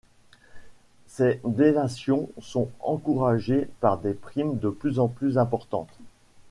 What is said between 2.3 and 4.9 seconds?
sont encouragées par des primes de